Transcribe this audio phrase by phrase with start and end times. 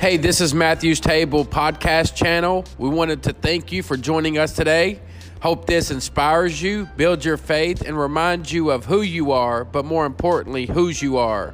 [0.00, 2.64] Hey, this is Matthew's Table podcast channel.
[2.78, 4.98] We wanted to thank you for joining us today.
[5.42, 9.84] Hope this inspires you, builds your faith, and reminds you of who you are, but
[9.84, 11.52] more importantly, whose you are.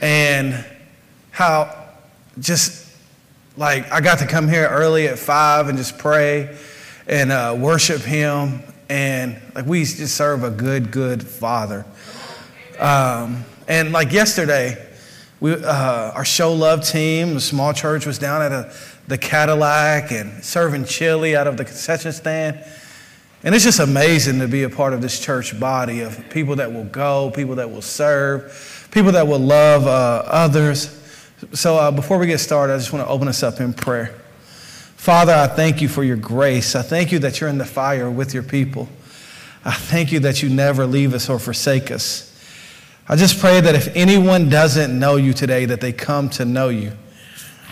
[0.00, 0.64] And
[1.32, 1.88] how
[2.38, 2.88] just
[3.56, 6.56] like I got to come here early at five and just pray
[7.08, 8.62] and uh, worship Him.
[8.88, 11.84] And like we just serve a good, good Father.
[12.78, 14.86] Um, and like yesterday,
[15.40, 18.72] we, uh, our show love team, the small church, was down at a,
[19.08, 22.62] the Cadillac and serving chili out of the concession stand.
[23.42, 26.70] And it's just amazing to be a part of this church body of people that
[26.72, 30.96] will go, people that will serve, people that will love uh, others.
[31.54, 34.14] So uh, before we get started, I just want to open us up in prayer.
[34.96, 36.76] Father, I thank you for your grace.
[36.76, 38.90] I thank you that you're in the fire with your people.
[39.64, 42.29] I thank you that you never leave us or forsake us.
[43.10, 46.68] I just pray that if anyone doesn't know you today, that they come to know
[46.68, 46.92] you.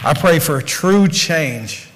[0.02, 1.88] I pray for true change,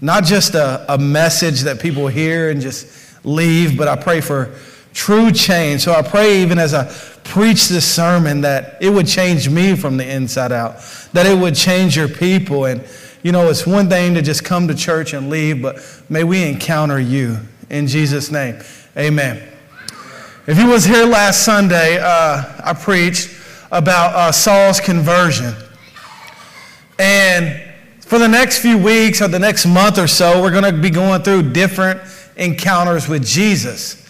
[0.00, 4.58] not just a, a message that people hear and just leave, but I pray for
[4.92, 5.82] true change.
[5.82, 9.96] So I pray, even as I preach this sermon, that it would change me from
[9.96, 10.78] the inside out,
[11.12, 12.64] that it would change your people.
[12.64, 12.84] And,
[13.22, 15.76] you know, it's one thing to just come to church and leave, but
[16.08, 17.38] may we encounter you.
[17.70, 18.60] In Jesus' name,
[18.98, 19.53] amen.
[20.46, 23.30] If you was here last Sunday, uh, I preached
[23.72, 25.54] about uh, Saul's conversion.
[26.98, 27.62] And
[28.00, 30.90] for the next few weeks or the next month or so, we're going to be
[30.90, 31.98] going through different
[32.36, 34.06] encounters with Jesus.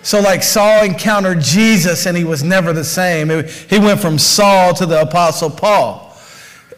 [0.00, 3.28] So, like Saul encountered Jesus and he was never the same.
[3.68, 6.16] He went from Saul to the Apostle Paul.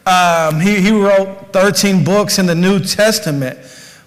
[0.04, 3.56] Um, he, he wrote 13 books in the New Testament.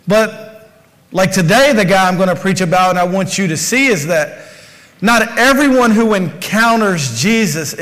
[0.09, 0.69] But,
[1.13, 3.88] like today, the guy I'm going to preach about and I want you to see
[3.88, 4.48] is that
[5.02, 7.75] not everyone who encounters Jesus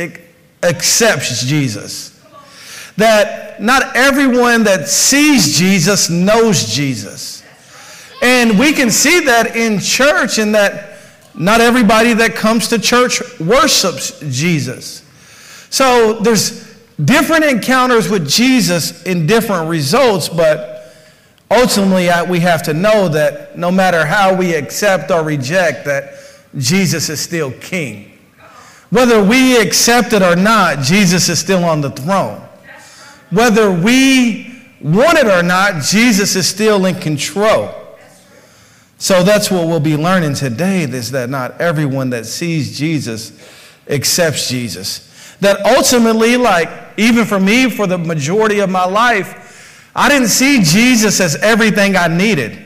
[0.63, 2.13] accepts Jesus.
[2.97, 7.43] That not everyone that sees Jesus knows Jesus.
[8.21, 10.97] And we can see that in church, in that
[11.35, 15.03] not everybody that comes to church worships Jesus.
[15.69, 20.95] So there's different encounters with Jesus in different results, but
[21.51, 26.15] ultimately we have to know that no matter how we accept or reject, that
[26.55, 28.17] Jesus is still king.
[28.89, 32.41] Whether we accept it or not, Jesus is still on the throne.
[33.29, 37.69] Whether we want it or not, Jesus is still in control.
[38.97, 43.31] So that's what we'll be learning today is that not everyone that sees Jesus
[43.87, 45.35] accepts Jesus.
[45.39, 50.63] That ultimately, like, even for me, for the majority of my life, I didn't see
[50.63, 52.65] Jesus as everything I needed.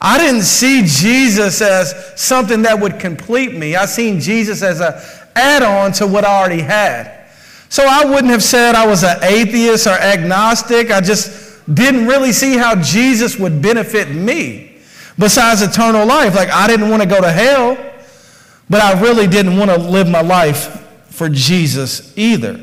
[0.00, 3.76] I didn't see Jesus as something that would complete me.
[3.76, 4.94] I seen Jesus as an
[5.36, 7.28] add-on to what I already had.
[7.68, 10.90] So I wouldn't have said I was an atheist or agnostic.
[10.90, 14.78] I just didn't really see how Jesus would benefit me
[15.18, 16.34] besides eternal life.
[16.34, 17.76] Like I didn't want to go to hell,
[18.68, 22.58] but I really didn't want to live my life for Jesus either.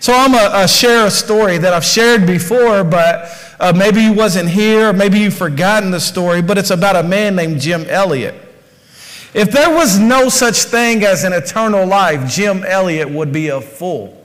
[0.00, 3.28] So I'm going to share a story that I've shared before, but
[3.62, 7.36] uh, maybe you wasn't here, maybe you've forgotten the story, but it's about a man
[7.36, 8.34] named Jim Elliot.
[9.34, 13.60] If there was no such thing as an eternal life, Jim Elliot would be a
[13.60, 14.20] fool.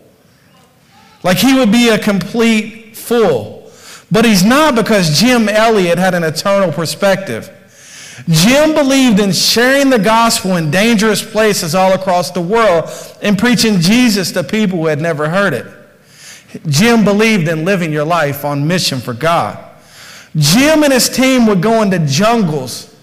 [1.22, 3.72] Like he would be a complete fool.
[4.10, 7.54] But he's not because Jim Elliot had an eternal perspective.
[8.28, 12.90] Jim believed in sharing the gospel in dangerous places all across the world
[13.22, 15.77] and preaching Jesus to people who had never heard it.
[16.68, 19.64] Jim believed in living your life on mission for God.
[20.36, 22.96] Jim and his team would go into jungles,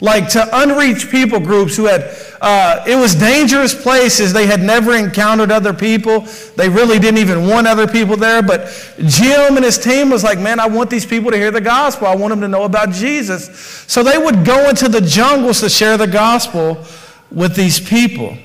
[0.00, 4.32] like to unreached people groups who had, uh, it was dangerous places.
[4.32, 6.26] They had never encountered other people.
[6.56, 8.42] They really didn't even want other people there.
[8.42, 8.66] But
[8.98, 12.08] Jim and his team was like, man, I want these people to hear the gospel.
[12.08, 13.56] I want them to know about Jesus.
[13.86, 16.84] So they would go into the jungles to share the gospel
[17.30, 18.36] with these people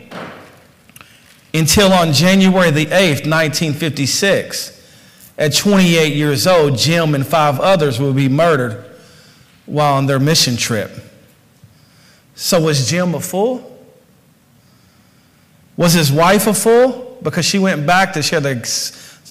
[1.54, 4.74] until on January the 8th, 1956.
[5.38, 8.84] At 28 years old, Jim and five others will be murdered
[9.66, 10.92] while on their mission trip.
[12.36, 13.78] So, was Jim a fool?
[15.76, 17.20] Was his wife a fool?
[17.22, 18.56] Because she went back to share the,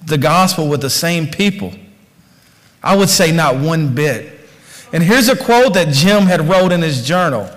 [0.04, 1.72] the gospel with the same people.
[2.82, 4.32] I would say not one bit.
[4.92, 7.50] And here's a quote that Jim had wrote in his journal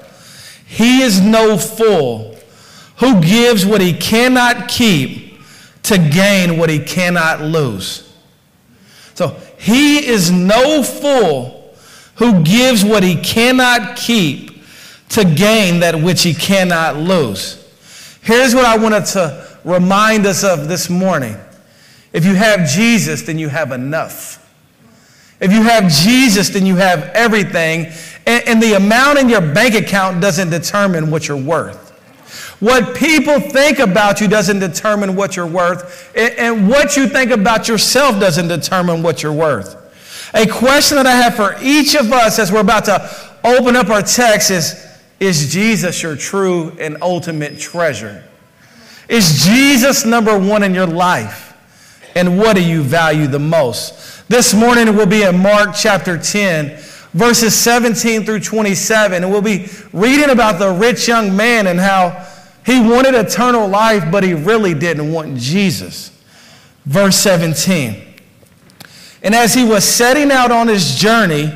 [0.65, 2.38] He is no fool
[2.99, 5.39] who gives what he cannot keep
[5.83, 8.13] to gain what he cannot lose.
[9.15, 11.73] So he is no fool
[12.15, 14.61] who gives what he cannot keep
[15.09, 17.55] to gain that which he cannot lose.
[18.21, 21.37] Here's what I wanted to remind us of this morning
[22.11, 24.35] If you have Jesus, then you have enough.
[25.39, 27.87] If you have Jesus, then you have everything.
[28.25, 31.88] And, and, the amount in your bank account doesn't determine what you're worth.
[32.59, 36.11] What people think about you doesn't determine what you're worth.
[36.15, 39.77] And, what you think about yourself doesn't determine what you're worth.
[40.33, 43.09] A question that I have for each of us as we're about to
[43.44, 44.85] open up our text is
[45.19, 48.23] Is Jesus your true and ultimate treasure?
[49.07, 51.56] Is Jesus number one in your life?
[52.15, 54.27] And what do you value the most?
[54.27, 56.77] This morning we'll be in Mark chapter 10,
[57.13, 59.23] verses 17 through 27.
[59.23, 62.27] And we'll be reading about the rich young man and how
[62.65, 66.11] he wanted eternal life, but he really didn't want Jesus.
[66.85, 68.03] Verse 17.
[69.21, 71.51] And as he was setting out on his journey,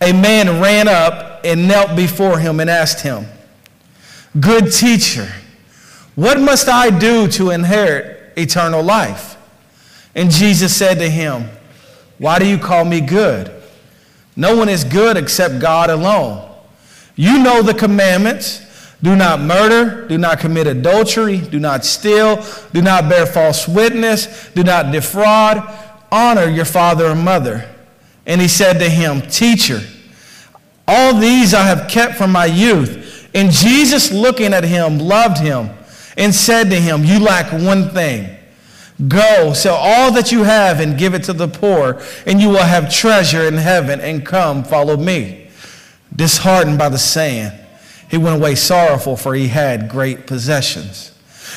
[0.00, 3.26] a man ran up and knelt before him and asked him,
[4.38, 5.32] Good teacher,
[6.14, 9.36] what must I do to inherit eternal life?
[10.14, 11.48] And Jesus said to him,
[12.18, 13.52] Why do you call me good?
[14.34, 16.50] No one is good except God alone.
[17.14, 18.62] You know the commandments.
[19.02, 24.50] Do not murder, do not commit adultery, do not steal, do not bear false witness,
[24.54, 25.62] do not defraud
[26.10, 27.68] honor your father and mother.
[28.24, 29.80] And he said to him, Teacher,
[30.88, 33.28] all these I have kept from my youth.
[33.34, 35.70] And Jesus, looking at him, loved him
[36.16, 38.32] and said to him, You lack one thing.
[39.08, 42.64] Go, sell all that you have and give it to the poor, and you will
[42.64, 45.48] have treasure in heaven, and come, follow me.
[46.14, 47.52] Disheartened by the saying,
[48.10, 51.12] he went away sorrowful, for he had great possessions.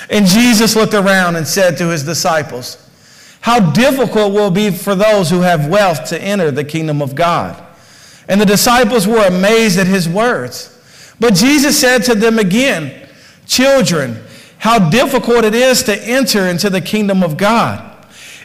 [0.10, 2.90] And Jesus looked around and said to his disciples,
[3.42, 7.16] how difficult will it be for those who have wealth to enter the kingdom of
[7.16, 7.62] God.
[8.28, 10.76] And the disciples were amazed at his words.
[11.20, 13.08] But Jesus said to them again,
[13.48, 14.22] Children,
[14.60, 17.86] how difficult it is to enter into the kingdom of God.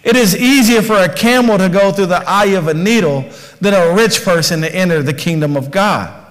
[0.03, 3.25] It is easier for a camel to go through the eye of a needle
[3.61, 6.24] than a rich person to enter the kingdom of God.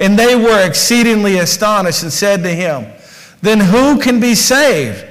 [0.00, 2.86] And they were exceedingly astonished and said to him,
[3.42, 5.06] Then who can be saved?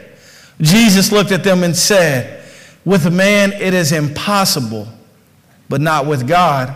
[0.59, 2.39] Jesus looked at them and said,
[2.85, 4.87] with man, it is impossible,
[5.69, 6.73] but not with God,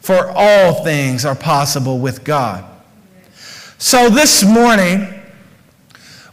[0.00, 2.64] for all things are possible with God.
[3.78, 5.08] So this morning,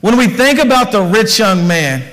[0.02, 2.04] when we think about the rich young man,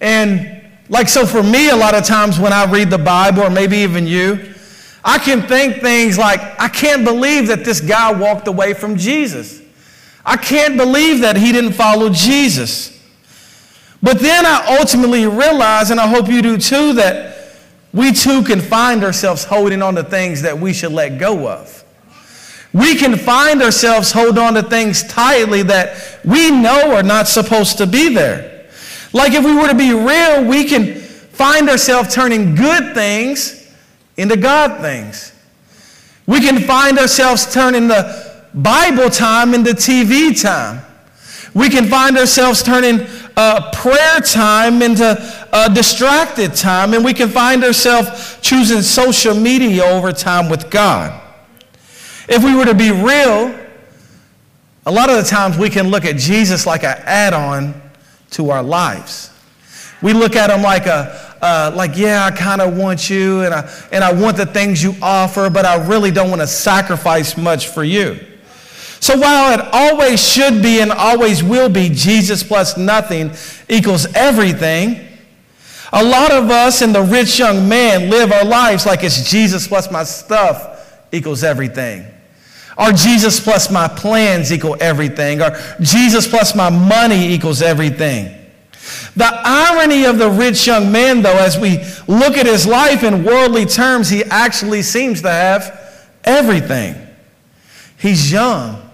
[0.00, 3.50] and like, so for me, a lot of times when I read the Bible, or
[3.50, 4.51] maybe even you,
[5.04, 9.60] I can think things like, I can't believe that this guy walked away from Jesus.
[10.24, 13.00] I can't believe that he didn't follow Jesus.
[14.02, 17.56] But then I ultimately realize, and I hope you do too, that
[17.92, 21.84] we too can find ourselves holding on to things that we should let go of.
[22.72, 27.78] We can find ourselves hold on to things tightly that we know are not supposed
[27.78, 28.66] to be there.
[29.12, 33.61] Like if we were to be real, we can find ourselves turning good things
[34.16, 35.32] into God things.
[36.26, 40.84] We can find ourselves turning the Bible time into TV time.
[41.54, 43.06] We can find ourselves turning
[43.36, 49.84] uh, prayer time into a distracted time, and we can find ourselves choosing social media
[49.84, 51.20] over time with God.
[52.28, 53.58] If we were to be real,
[54.86, 57.80] a lot of the times we can look at Jesus like an add on
[58.30, 59.30] to our lives.
[60.00, 63.52] We look at him like a, uh, like, yeah, I kind of want you and
[63.52, 67.36] I, and I want the things you offer, but I really don't want to sacrifice
[67.36, 68.18] much for you.
[69.00, 73.32] So while it always should be and always will be Jesus plus nothing
[73.68, 75.08] equals everything,
[75.92, 79.66] a lot of us and the rich young man live our lives like it's Jesus
[79.66, 82.06] plus my stuff equals everything.
[82.78, 85.42] Or Jesus plus my plans equal everything.
[85.42, 88.41] Or Jesus plus my money equals everything.
[89.14, 93.24] The irony of the rich young man, though, as we look at his life in
[93.24, 96.94] worldly terms, he actually seems to have everything.
[97.96, 98.90] He's young.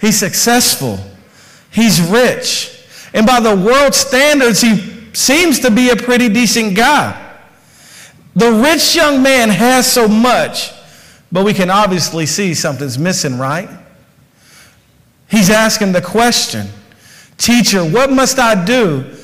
[0.00, 0.98] He's successful.
[1.70, 2.86] He's rich.
[3.12, 7.38] And by the world standards, he seems to be a pretty decent guy.
[8.36, 10.70] The rich young man has so much,
[11.32, 13.68] but we can obviously see something's missing, right?
[15.28, 16.68] He's asking the question
[17.40, 19.16] Teacher, what must I do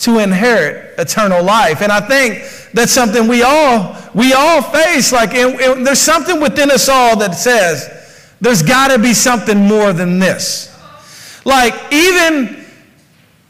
[0.00, 1.80] to inherit eternal life?
[1.80, 5.10] And I think that's something we all we all face.
[5.10, 10.18] Like, there's something within us all that says, there's got to be something more than
[10.18, 10.68] this.
[11.46, 12.56] Like, even,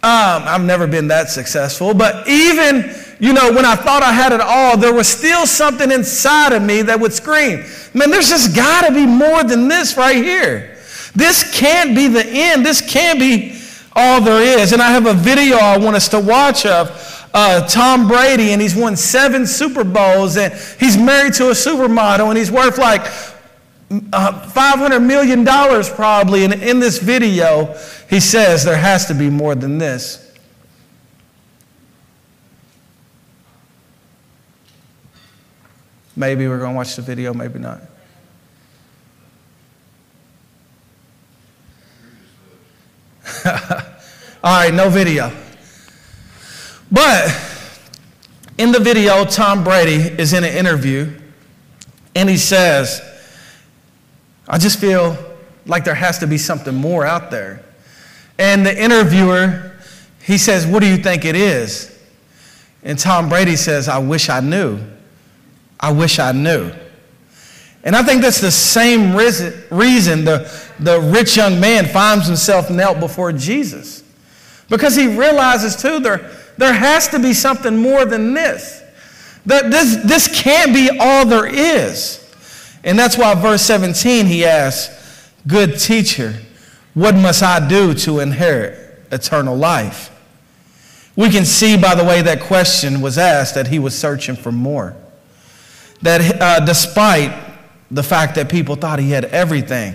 [0.05, 4.31] um, I've never been that successful, but even, you know, when I thought I had
[4.31, 8.55] it all, there was still something inside of me that would scream, man, there's just
[8.55, 10.79] got to be more than this right here.
[11.17, 12.65] This can't be the end.
[12.65, 13.59] This can't be
[13.95, 14.73] all there is.
[14.73, 18.61] And I have a video I want us to watch of uh, Tom Brady and
[18.61, 23.03] he's won seven Super Bowls and he's married to a supermodel and he's worth like
[24.13, 26.45] uh, $500 million probably.
[26.45, 27.75] And in this video,
[28.09, 30.19] he says there has to be more than this.
[36.15, 37.81] Maybe we're going to watch the video, maybe not.
[44.45, 45.33] All right, no video.
[46.91, 47.35] But
[48.59, 51.13] in the video, Tom Brady is in an interview
[52.15, 53.01] and he says,
[54.47, 55.17] I just feel
[55.67, 57.65] like there has to be something more out there.
[58.39, 59.77] And the interviewer,
[60.23, 61.89] he says, What do you think it is?
[62.83, 64.81] And Tom Brady says, I wish I knew.
[65.79, 66.73] I wish I knew.
[67.85, 73.01] And I think that's the same reason the, the rich young man finds himself knelt
[73.01, 74.05] before Jesus.
[74.69, 78.83] Because he realizes, too, there, there has to be something more than this.
[79.47, 82.19] That this, this can't be all there is.
[82.85, 86.35] And that's why, verse 17, he asks, Good teacher,
[86.95, 90.11] what must I do to inherit eternal life?
[91.17, 94.53] We can see by the way that question was asked that he was searching for
[94.53, 94.97] more.
[96.01, 97.52] That uh, despite
[97.93, 99.95] the fact that people thought he had everything,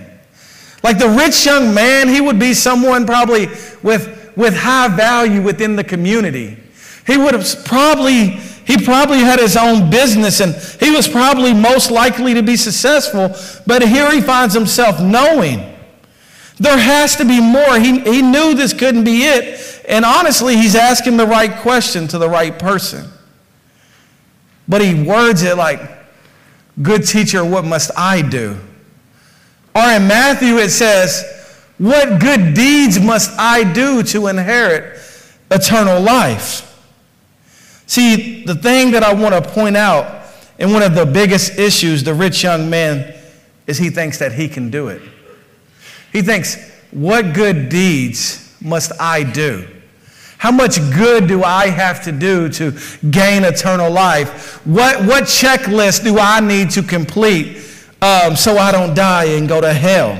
[0.83, 3.47] like the rich young man, he would be someone probably
[3.83, 6.57] with, with high value within the community.
[7.05, 11.89] He would have probably he probably had his own business and he was probably most
[11.89, 13.33] likely to be successful,
[13.65, 15.73] but here he finds himself knowing
[16.59, 17.79] there has to be more.
[17.79, 19.83] He, he knew this couldn't be it.
[19.87, 23.09] And honestly, he's asking the right question to the right person.
[24.67, 25.79] But he words it like,
[26.81, 28.57] Good teacher, what must I do?
[29.73, 31.23] Or in Matthew, it says,
[31.77, 34.99] What good deeds must I do to inherit
[35.49, 36.63] eternal life?
[37.87, 40.25] See, the thing that I want to point out,
[40.59, 43.15] and one of the biggest issues the rich young man
[43.65, 45.01] is he thinks that he can do it.
[46.11, 46.57] He thinks,
[46.91, 49.67] What good deeds must I do?
[50.47, 52.71] How much good do I have to do to
[53.11, 54.65] gain eternal life?
[54.65, 57.57] What, what checklist do I need to complete
[58.01, 60.15] um, so I don't die and go to hell?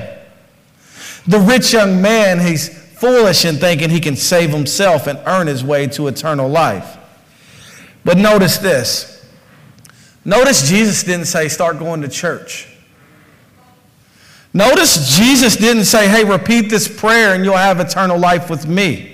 [1.28, 5.64] The rich young man, he's foolish in thinking he can save himself and earn his
[5.64, 6.98] way to eternal life.
[8.04, 9.26] But notice this.
[10.26, 12.68] Notice Jesus didn't say, start going to church.
[14.54, 19.14] Notice Jesus didn't say, hey, repeat this prayer and you'll have eternal life with me.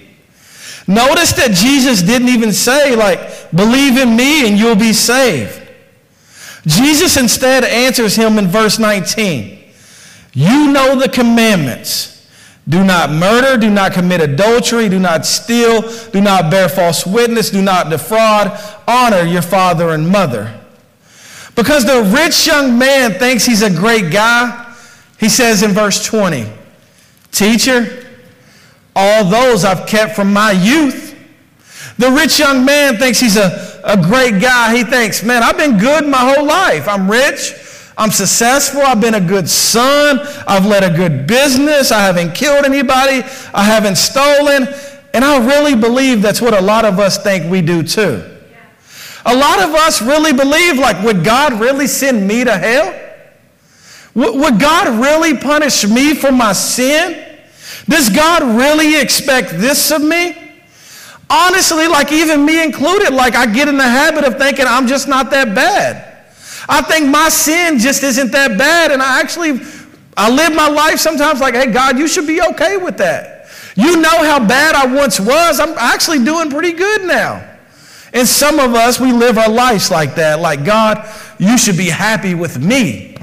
[0.87, 5.61] Notice that Jesus didn't even say, like, believe in me and you'll be saved.
[6.65, 9.59] Jesus instead answers him in verse 19.
[10.33, 12.09] You know the commandments.
[12.67, 17.49] Do not murder, do not commit adultery, do not steal, do not bear false witness,
[17.49, 20.61] do not defraud, honor your father and mother.
[21.55, 24.73] Because the rich young man thinks he's a great guy,
[25.19, 26.45] he says in verse 20,
[27.31, 28.02] Teacher,
[28.95, 31.15] all those I've kept from my youth.
[31.97, 34.75] The rich young man thinks he's a, a great guy.
[34.75, 36.87] He thinks, man, I've been good my whole life.
[36.87, 37.53] I'm rich.
[37.97, 38.81] I'm successful.
[38.81, 40.19] I've been a good son.
[40.47, 41.91] I've led a good business.
[41.91, 43.21] I haven't killed anybody.
[43.53, 44.67] I haven't stolen.
[45.13, 48.29] And I really believe that's what a lot of us think we do too.
[49.25, 52.99] A lot of us really believe, like, would God really send me to hell?
[54.15, 57.32] Would God really punish me for my sin?
[57.87, 60.37] Does God really expect this of me?
[61.29, 65.07] Honestly, like even me included, like I get in the habit of thinking I'm just
[65.07, 66.13] not that bad.
[66.69, 68.91] I think my sin just isn't that bad.
[68.91, 69.59] And I actually,
[70.15, 73.47] I live my life sometimes like, hey, God, you should be okay with that.
[73.75, 75.59] You know how bad I once was.
[75.59, 77.49] I'm actually doing pretty good now.
[78.13, 80.39] And some of us, we live our lives like that.
[80.39, 81.09] Like, God,
[81.39, 83.17] you should be happy with me.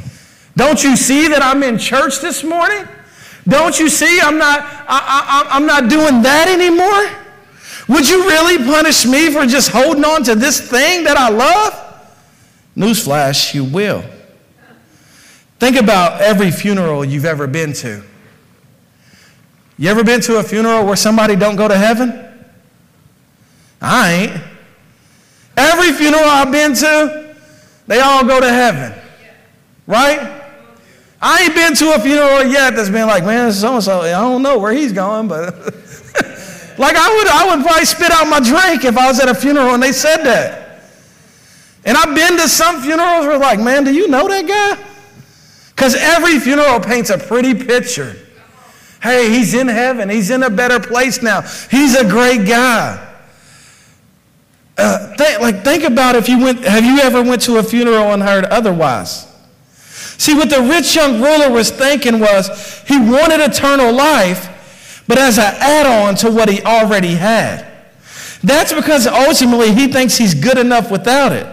[0.56, 2.86] Don't you see that I'm in church this morning?
[3.50, 7.18] Don't you see I'm not, I, I, I'm not doing that anymore?
[7.88, 11.74] Would you really punish me for just holding on to this thing that I love?
[12.76, 14.04] Newsflash, you will.
[15.58, 18.02] Think about every funeral you've ever been to.
[19.76, 22.28] You ever been to a funeral where somebody don't go to heaven?
[23.82, 24.42] I ain't.
[25.56, 27.34] Every funeral I've been to,
[27.88, 28.94] they all go to heaven.
[29.86, 30.39] Right?
[31.20, 34.10] I ain't been to a funeral yet that's been like, man, so and so, I
[34.12, 35.54] don't know where he's going, but
[36.78, 39.34] like I would I would probably spit out my drink if I was at a
[39.34, 40.82] funeral and they said that.
[41.84, 44.84] And I've been to some funerals where, like, man, do you know that guy?
[45.70, 48.16] Because every funeral paints a pretty picture.
[49.02, 50.10] Hey, he's in heaven.
[50.10, 51.40] He's in a better place now.
[51.70, 53.14] He's a great guy.
[54.76, 58.12] uh, th- like think about if you went, have you ever went to a funeral
[58.12, 59.29] and heard otherwise?
[60.20, 65.38] See, what the rich young ruler was thinking was he wanted eternal life, but as
[65.38, 67.66] an add on to what he already had.
[68.44, 71.46] That's because ultimately he thinks he's good enough without it.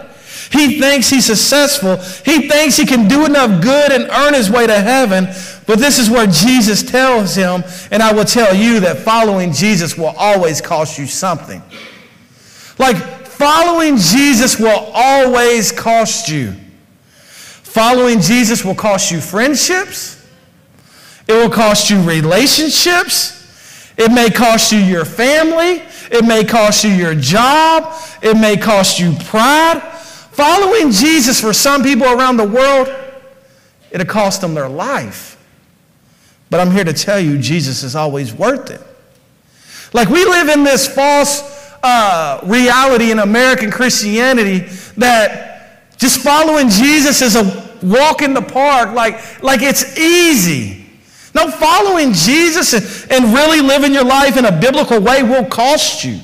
[0.52, 1.96] He thinks he's successful.
[2.26, 5.30] He thinks he can do enough good and earn his way to heaven.
[5.66, 9.98] But this is where Jesus tells him, and I will tell you that following Jesus
[9.98, 11.64] will always cost you something.
[12.78, 12.98] Like,
[13.28, 16.54] following Jesus will always cost you.
[17.78, 20.28] Following Jesus will cost you friendships.
[21.28, 23.94] It will cost you relationships.
[23.96, 25.84] It may cost you your family.
[26.10, 27.94] It may cost you your job.
[28.24, 29.80] It may cost you pride.
[30.32, 32.92] Following Jesus for some people around the world,
[33.92, 35.38] it'll cost them their life.
[36.50, 38.82] But I'm here to tell you, Jesus is always worth it.
[39.94, 41.44] Like we live in this false
[41.84, 44.62] uh, reality in American Christianity
[44.98, 50.86] that just following Jesus is a walk in the park, like, like it's easy.
[51.34, 56.04] No, following Jesus and, and really living your life in a biblical way will cost
[56.04, 56.20] you.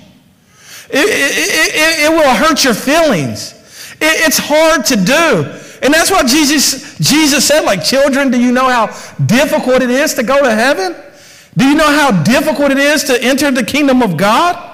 [0.90, 3.54] It, it, it, it will hurt your feelings.
[4.02, 5.60] it's hard to do.
[5.84, 8.88] And that's what Jesus, Jesus said, like, children, do you know how
[9.26, 10.96] difficult it is to go to heaven?
[11.58, 14.72] Do you know how difficult it is to enter the kingdom of God?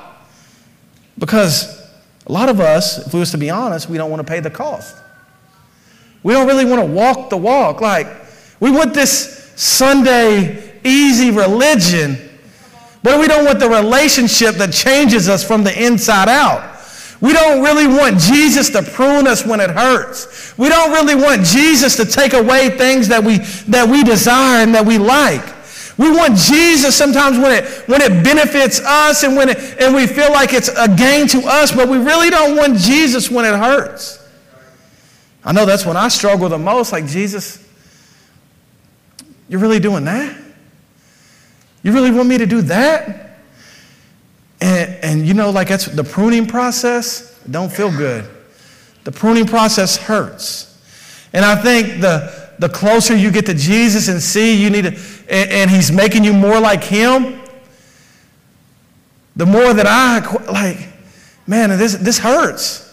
[1.18, 1.80] Because
[2.28, 4.40] a lot of us, if we was to be honest, we don't want to pay
[4.40, 4.96] the cost.
[6.24, 7.82] We don't really want to walk the walk.
[7.82, 8.08] Like,
[8.60, 12.18] we want this Sunday easy religion,
[13.04, 16.78] but we don't want the relationship that changes us from the inside out.
[17.22, 20.58] We don't really want Jesus to prune us when it hurts.
[20.58, 24.74] We don't really want Jesus to take away things that we, that we desire and
[24.74, 25.44] that we like.
[25.98, 30.08] We want Jesus sometimes when it, when it benefits us and, when it, and we
[30.08, 33.58] feel like it's a gain to us, but we really don't want Jesus when it
[33.58, 34.19] hurts.
[35.44, 36.92] I know that's when I struggle the most.
[36.92, 37.66] Like, Jesus,
[39.48, 40.38] you're really doing that?
[41.82, 43.40] You really want me to do that?
[44.62, 48.30] And, and you know, like that's the pruning process, don't feel good.
[49.06, 50.66] The pruning process hurts.
[51.32, 54.90] And I think the, the closer you get to Jesus and see you need to,
[55.30, 57.42] and, and he's making you more like him,
[59.36, 60.20] the more that I,
[60.52, 60.90] like,
[61.48, 62.89] man, this, this hurts.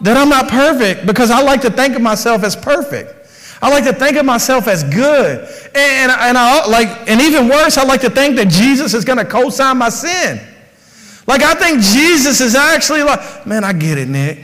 [0.00, 3.16] That I'm not perfect because I like to think of myself as perfect.
[3.62, 5.40] I like to think of myself as good.
[5.74, 9.18] And, and, I, like, and even worse, I like to think that Jesus is going
[9.18, 10.40] to co sign my sin.
[11.26, 14.38] Like, I think Jesus is actually like, man, I get it, Nick.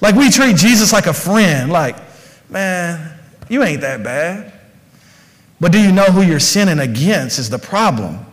[0.00, 1.70] Like, we treat Jesus like a friend.
[1.70, 1.96] Like,
[2.50, 4.52] man, you ain't that bad.
[5.60, 8.26] But do you know who you're sinning against is the problem.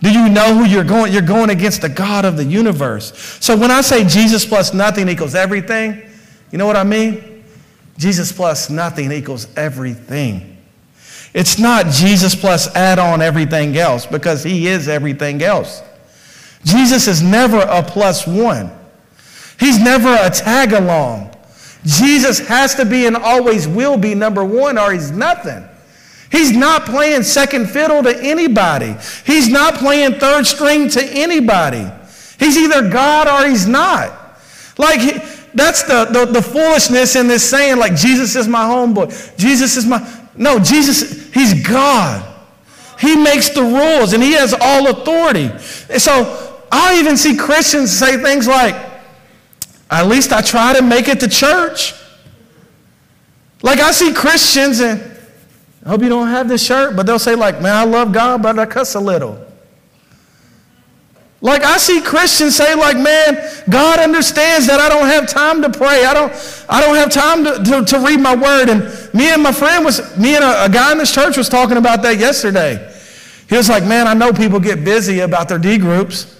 [0.00, 1.12] Do you know who you're going?
[1.12, 3.12] You're going against the God of the universe.
[3.40, 6.02] So when I say Jesus plus nothing equals everything,
[6.52, 7.44] you know what I mean?
[7.98, 10.56] Jesus plus nothing equals everything.
[11.34, 15.82] It's not Jesus plus add on everything else because he is everything else.
[16.64, 18.70] Jesus is never a plus one.
[19.58, 21.34] He's never a tag along.
[21.84, 25.67] Jesus has to be and always will be number one or he's nothing.
[26.30, 28.94] He's not playing second fiddle to anybody.
[29.24, 31.90] He's not playing third string to anybody.
[32.38, 34.12] He's either God or he's not.
[34.76, 35.00] Like,
[35.54, 39.36] that's the, the, the foolishness in this saying, like, Jesus is my homeboy.
[39.38, 40.06] Jesus is my.
[40.36, 42.24] No, Jesus, he's God.
[43.00, 45.50] He makes the rules and he has all authority.
[45.90, 48.74] And so I even see Christians say things like,
[49.90, 51.94] at least I try to make it to church.
[53.62, 55.17] Like I see Christians, and
[55.88, 58.42] I hope you don't have this shirt, but they'll say, like, man, I love God,
[58.42, 59.42] but I cuss a little.
[61.40, 65.70] Like I see Christians say, like, man, God understands that I don't have time to
[65.70, 66.04] pray.
[66.04, 66.30] I don't,
[66.68, 68.68] I don't have time to, to, to read my word.
[68.68, 68.82] And
[69.14, 71.78] me and my friend was, me and a, a guy in this church was talking
[71.78, 72.94] about that yesterday.
[73.48, 76.38] He was like, man, I know people get busy about their D groups.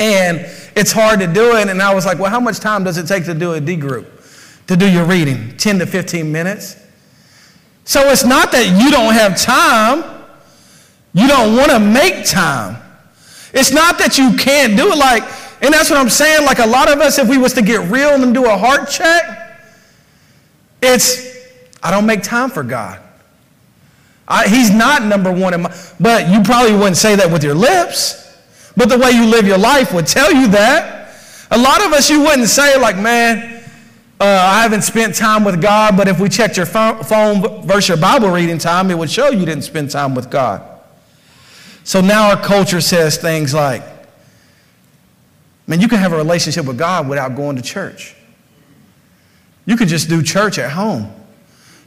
[0.00, 0.38] And
[0.74, 1.68] it's hard to do it.
[1.68, 3.76] And I was like, well, how much time does it take to do a D
[3.76, 4.24] group?
[4.66, 5.56] To do your reading?
[5.56, 6.82] 10 to 15 minutes.
[7.86, 10.04] So it's not that you don't have time,
[11.14, 12.76] you don't want to make time.
[13.54, 15.22] It's not that you can't do it like,
[15.62, 16.44] and that's what I'm saying.
[16.44, 18.90] Like a lot of us, if we was to get real and do a heart
[18.90, 19.62] check,
[20.82, 21.34] it's
[21.80, 23.00] I don't make time for God.
[24.26, 27.54] I, he's not number one in my, but you probably wouldn't say that with your
[27.54, 28.36] lips.
[28.76, 31.14] But the way you live your life would tell you that.
[31.52, 33.55] A lot of us, you wouldn't say, like, man,
[34.18, 37.02] uh, I haven't spent time with God, but if we checked your phone,
[37.66, 40.62] versus your Bible reading time, it would show you didn't spend time with God.
[41.84, 43.82] So now our culture says things like,
[45.66, 48.14] Man, you can have a relationship with God without going to church.
[49.64, 51.12] You can just do church at home.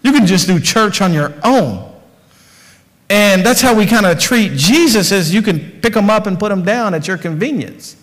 [0.04, 1.86] You can just do church on your own.
[3.10, 6.38] And that's how we kind of treat Jesus is you can pick him up and
[6.38, 7.96] put him down at your convenience.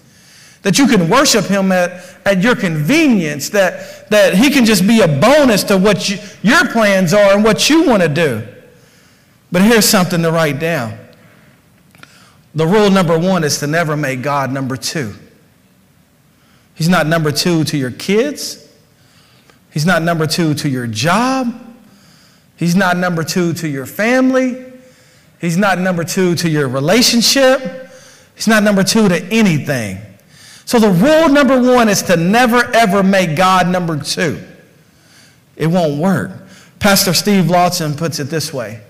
[0.66, 5.00] That you can worship him at, at your convenience, that, that he can just be
[5.00, 8.44] a bonus to what you, your plans are and what you want to do.
[9.52, 10.98] But here's something to write down.
[12.57, 15.14] The rule number one is to never make God number two.
[16.74, 18.68] He's not number two to your kids.
[19.70, 21.55] He's not number two to your job.
[22.57, 24.64] He's not number two to your family.
[25.40, 27.88] He's not number two to your relationship.
[28.35, 29.98] He's not number two to anything.
[30.66, 34.42] So the rule number one is to never ever make God number two.
[35.55, 36.33] It won't work.
[36.81, 38.83] Pastor Steve Lawson puts it this way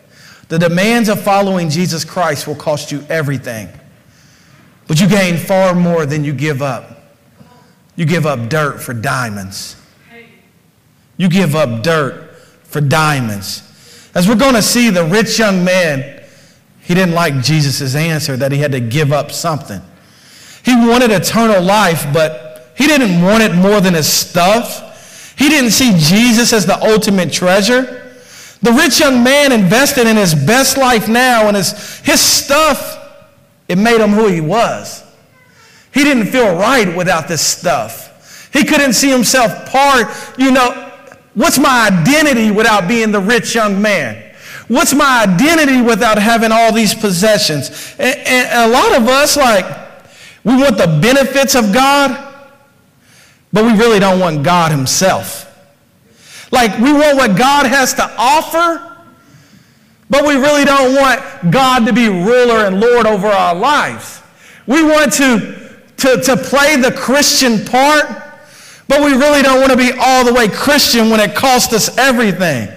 [0.49, 3.69] The demands of following Jesus Christ will cost you everything,
[4.89, 7.15] but you gain far more than you give up.
[7.95, 9.77] You give up dirt for diamonds.
[11.19, 13.63] You give up dirt for diamonds.
[14.15, 16.25] As we're going to see, the rich young man,
[16.81, 19.83] he didn't like Jesus' answer that he had to give up something.
[20.67, 25.35] He wanted eternal life, but he didn't want it more than his stuff.
[25.39, 28.15] He didn't see Jesus as the ultimate treasure.
[28.61, 32.99] The rich young man invested in his best life now and his, his stuff,
[33.67, 35.03] it made him who he was.
[35.95, 38.51] He didn't feel right without this stuff.
[38.53, 40.87] He couldn't see himself part, you know,
[41.37, 44.33] What's my identity without being the rich young man?
[44.69, 47.95] What's my identity without having all these possessions?
[47.99, 49.67] And, and, a lot of us, like,
[50.47, 52.35] we want the benefits of God,
[53.53, 55.43] but we really don't want God Himself.
[56.51, 58.97] Like, we want what God has to offer,
[60.09, 64.23] but we really don't want God to be ruler and Lord over our lives.
[64.67, 68.23] We want to, to, to play the Christian part
[68.89, 71.97] but we really don't want to be all the way Christian when it costs us
[71.99, 72.69] everything.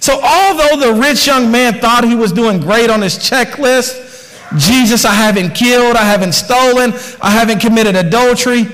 [0.00, 4.11] So, although the rich young man thought he was doing great on his checklist
[4.56, 8.66] Jesus, I haven't killed, I haven't stolen, I haven't committed adultery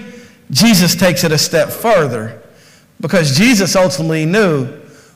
[0.51, 2.43] Jesus takes it a step further
[3.01, 4.67] because Jesus ultimately knew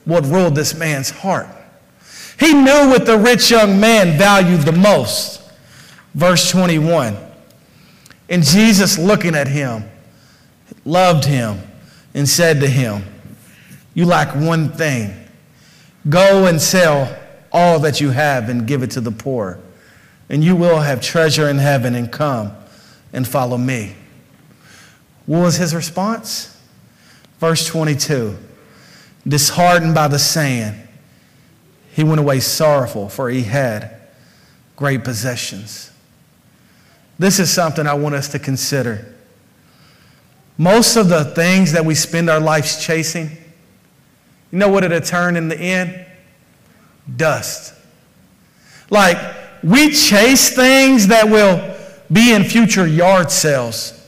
[0.05, 1.49] what ruled this man's heart.
[2.39, 5.41] He knew what the rich young man valued the most.
[6.15, 7.17] Verse 21.
[8.29, 9.85] And Jesus looking at him
[10.85, 11.61] loved him,
[12.15, 13.05] and said to him,
[13.95, 15.15] You lack one thing.
[16.09, 17.17] Go and sell
[17.53, 19.59] all that you have and give it to the poor,
[20.33, 22.53] and you will have treasure in heaven, and come
[23.13, 23.95] and follow me.
[25.27, 26.59] What was his response?
[27.39, 28.39] Verse 22
[29.29, 30.75] Disheartened by the saying,
[31.93, 33.95] he went away sorrowful, for he had
[34.75, 35.93] great possessions.
[37.19, 39.15] This is something I want us to consider.
[40.57, 43.31] Most of the things that we spend our lives chasing,
[44.51, 46.07] you know what it'll turn in the end?
[47.17, 47.75] Dust.
[48.89, 51.77] Like, we chase things that will
[52.11, 53.99] be in future yard sales.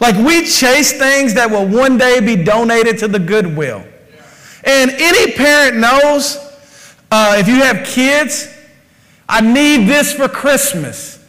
[0.00, 3.84] Like, we chase things that will one day be donated to the Goodwill.
[4.64, 6.36] And any parent knows
[7.10, 8.48] uh, if you have kids,
[9.28, 11.24] I need this for Christmas.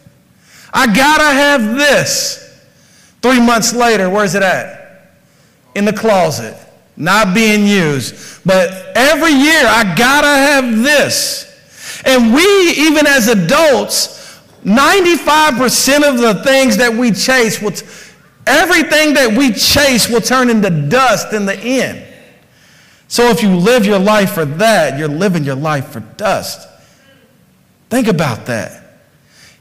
[0.72, 2.38] I gotta have this.
[3.20, 5.12] Three months later, where's it at?
[5.74, 6.56] In the closet,
[6.96, 8.44] not being used.
[8.44, 11.51] But every year, I gotta have this.
[12.04, 17.86] And we, even as adults, 95% of the things that we chase, will t-
[18.46, 22.06] everything that we chase will turn into dust in the end.
[23.08, 26.68] So if you live your life for that, you're living your life for dust.
[27.90, 28.82] Think about that.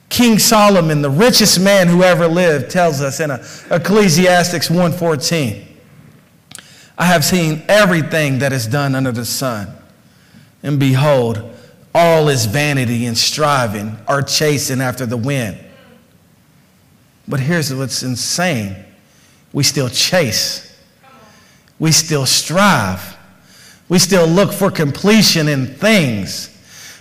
[0.07, 3.31] King Solomon, the richest man who ever lived, tells us in
[3.69, 5.65] Ecclesiastes 1:14,
[6.97, 9.67] I have seen everything that is done under the sun,
[10.63, 11.50] and behold,
[11.93, 15.57] all is vanity and striving or chasing after the wind.
[17.27, 18.75] But here's what's insane.
[19.53, 20.67] We still chase.
[21.79, 23.17] We still strive.
[23.89, 26.47] We still look for completion in things.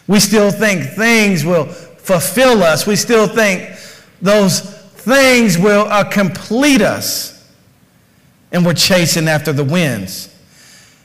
[0.07, 2.87] We still think things will fulfill us.
[2.87, 3.79] We still think
[4.21, 7.49] those things will uh, complete us.
[8.53, 10.35] And we're chasing after the winds.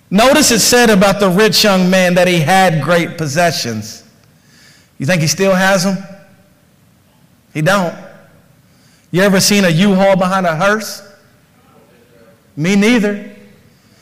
[0.10, 4.04] Notice it said about the rich young man that he had great possessions.
[4.98, 5.98] You think he still has them?
[7.54, 7.96] He don't.
[9.12, 11.02] You ever seen a U-Haul behind a hearse?
[12.56, 13.32] Me neither.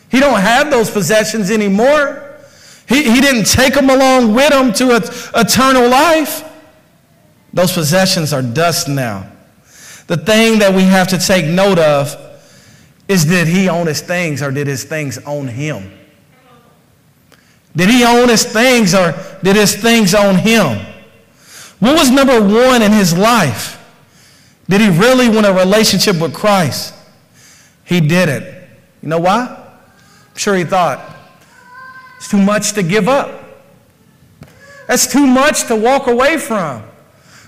[0.10, 2.36] He don't have those possessions anymore.
[2.88, 4.96] He, he didn't take them along with him to
[5.36, 6.44] eternal life.
[7.54, 9.32] Those possessions are dust now.
[10.08, 12.16] The thing that we have to take note of
[13.08, 15.92] is did he own his things or did his things own him?
[17.76, 20.86] Did he own his things or did his things own him?
[21.80, 23.80] What was number one in his life?
[24.70, 26.94] Did he really want a relationship with Christ?
[27.84, 28.70] He did it.
[29.02, 29.48] You know why?
[29.48, 31.14] I'm sure he thought,
[32.18, 33.44] it's too much to give up.
[34.88, 36.84] That's too much to walk away from.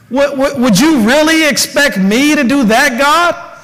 [0.10, 3.55] What, would you really expect me to do that, God?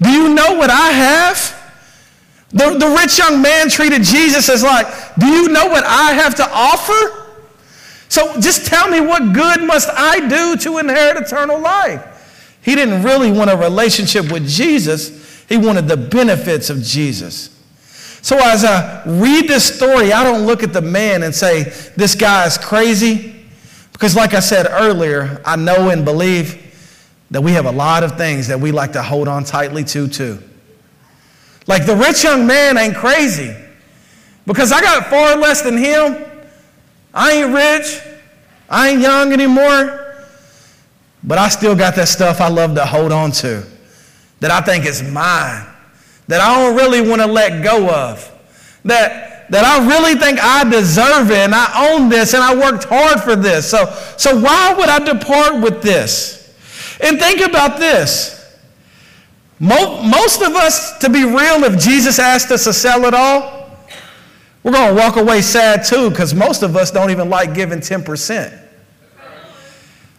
[0.00, 1.54] Do you know what I have?
[2.50, 6.34] The, the rich young man treated Jesus as like, Do you know what I have
[6.36, 7.26] to offer?
[8.08, 12.58] So just tell me what good must I do to inherit eternal life?
[12.62, 17.54] He didn't really want a relationship with Jesus, he wanted the benefits of Jesus.
[18.22, 21.64] So as I read this story, I don't look at the man and say,
[21.96, 23.34] This guy is crazy.
[23.92, 26.67] Because, like I said earlier, I know and believe
[27.30, 30.08] that we have a lot of things that we like to hold on tightly to,
[30.08, 30.42] too.
[31.66, 33.54] Like the rich young man ain't crazy
[34.46, 36.24] because I got far less than him.
[37.12, 38.00] I ain't rich.
[38.70, 40.16] I ain't young anymore.
[41.22, 43.66] But I still got that stuff I love to hold on to
[44.40, 45.66] that I think is mine,
[46.28, 48.32] that I don't really want to let go of,
[48.84, 52.84] that that I really think I deserve it and I own this and I worked
[52.84, 53.70] hard for this.
[53.70, 53.86] So,
[54.18, 56.37] so why would I depart with this?
[57.00, 58.34] And think about this.
[59.60, 63.70] Most of us, to be real, if Jesus asked us to sell it all,
[64.62, 67.80] we're going to walk away sad too because most of us don't even like giving
[67.80, 68.66] 10%.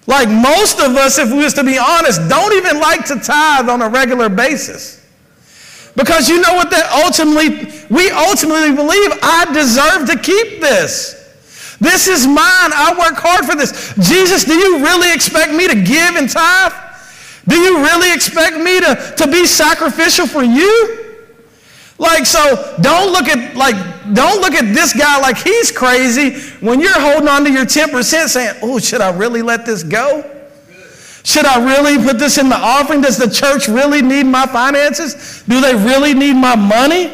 [0.07, 3.69] Like most of us, if we was to be honest, don't even like to tithe
[3.69, 5.05] on a regular basis.
[5.95, 11.18] Because you know what that ultimately, we ultimately believe I deserve to keep this.
[11.79, 12.35] This is mine.
[12.73, 13.93] I work hard for this.
[13.95, 16.73] Jesus, do you really expect me to give and tithe?
[17.47, 20.97] Do you really expect me to, to be sacrificial for you?
[21.97, 23.75] Like, so don't look at like
[24.13, 28.27] don't look at this guy like he's crazy when you're holding on to your 10%
[28.27, 30.23] saying, oh, should I really let this go?
[31.23, 33.01] Should I really put this in the offering?
[33.01, 35.43] Does the church really need my finances?
[35.47, 37.11] Do they really need my money?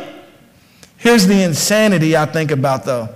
[0.98, 3.10] Here's the insanity I think about, though.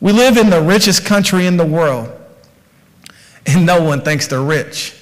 [0.00, 2.10] We live in the richest country in the world,
[3.46, 4.94] and no one thinks they're rich.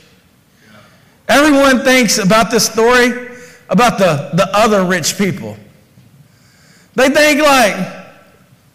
[1.28, 3.28] Everyone thinks about this story
[3.68, 5.56] about the, the other rich people.
[6.94, 7.76] They think, like,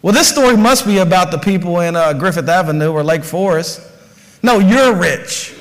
[0.02, 3.82] well, this story must be about the people in uh, Griffith Avenue or Lake Forest.
[4.44, 5.56] No, you're rich.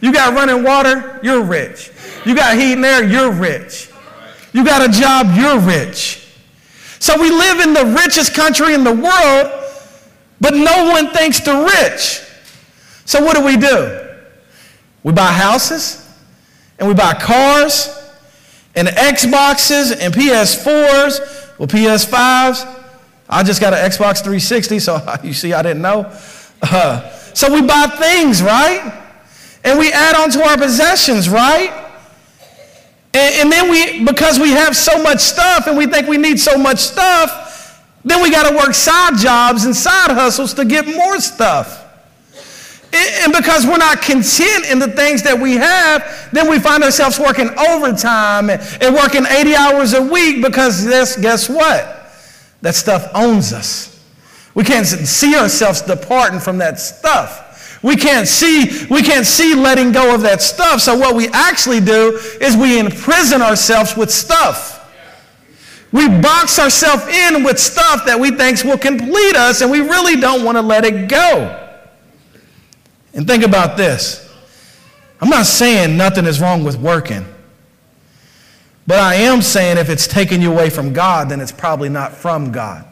[0.00, 1.90] You got running water, you're rich.
[2.24, 3.90] You got heat and air, you're rich.
[4.52, 6.26] You got a job, you're rich.
[6.98, 9.65] So we live in the richest country in the world,
[10.40, 12.22] but no one thinks the rich.
[13.04, 14.06] So what do we do?
[15.02, 16.06] We buy houses
[16.78, 17.88] and we buy cars
[18.74, 22.82] and Xboxes and PS4s, well, PS5s.
[23.28, 26.12] I just got an Xbox 360, so you see, I didn't know.
[26.62, 29.04] Uh, so we buy things, right?
[29.66, 31.70] and we add on to our possessions, right?
[33.12, 36.38] And, and then we, because we have so much stuff and we think we need
[36.38, 37.45] so much stuff,
[38.06, 41.82] then we got to work side jobs and side hustles to get more stuff.
[42.94, 47.18] And because we're not content in the things that we have, then we find ourselves
[47.18, 52.12] working overtime and working 80 hours a week because this, guess what?
[52.62, 53.92] That stuff owns us.
[54.54, 57.82] We can't see ourselves departing from that stuff.
[57.82, 60.80] We can't see, we can't see letting go of that stuff.
[60.80, 64.75] So what we actually do is we imprison ourselves with stuff.
[65.96, 70.20] We box ourselves in with stuff that we think will complete us, and we really
[70.20, 71.78] don't want to let it go.
[73.14, 74.30] And think about this.
[75.22, 77.24] I'm not saying nothing is wrong with working.
[78.86, 82.12] But I am saying if it's taking you away from God, then it's probably not
[82.12, 82.86] from God.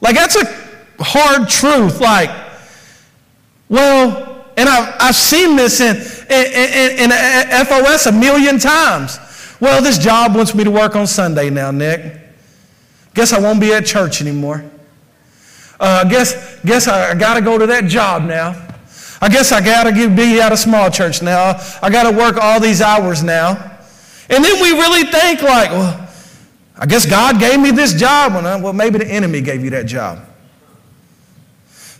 [0.00, 0.44] Like, that's a
[0.98, 2.00] hard truth.
[2.00, 2.30] Like,
[3.68, 5.94] well, and I've, I've seen this in,
[6.28, 9.20] in, in, in FOS a million times.
[9.64, 12.20] Well, this job wants me to work on Sunday now, Nick.
[13.14, 14.62] Guess I won't be at church anymore.
[15.80, 18.50] Uh, guess, guess I got to go to that job now.
[19.22, 21.58] I guess I got to be at a small church now.
[21.80, 23.52] I got to work all these hours now.
[24.28, 26.10] And then we really think like, well,
[26.76, 28.34] I guess God gave me this job.
[28.34, 30.28] Well, maybe the enemy gave you that job.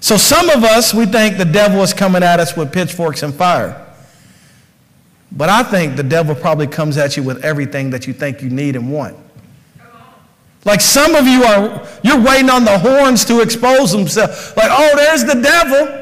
[0.01, 3.35] So some of us, we think the devil is coming at us with pitchforks and
[3.35, 3.84] fire.
[5.37, 8.51] But I think the devil probably comes at you with everything that you think you
[8.51, 9.17] need and want.
[10.65, 14.57] Like some of you are, you're waiting on the horns to expose themselves.
[14.57, 16.01] Like, oh, there's the devil.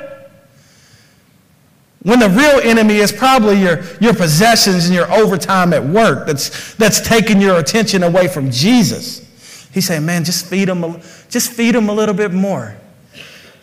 [2.03, 6.75] When the real enemy is probably your, your possessions and your overtime at work that's,
[6.75, 9.21] that's taking your attention away from Jesus.
[9.73, 12.77] He's saying, man, just feed them, a, just feed them a little bit more.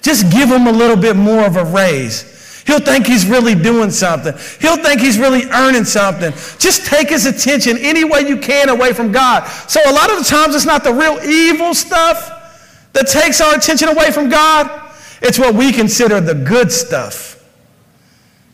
[0.02, 2.39] Just give him a little bit more of a raise.
[2.66, 4.34] He'll think he's really doing something.
[4.60, 6.32] He'll think he's really earning something.
[6.60, 9.48] Just take his attention any way you can away from God.
[9.68, 13.56] So a lot of the times it's not the real evil stuff that takes our
[13.56, 14.94] attention away from God.
[15.22, 17.44] It's what we consider the good stuff.